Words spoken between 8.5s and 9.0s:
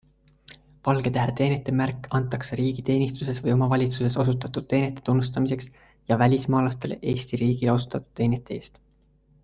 eest.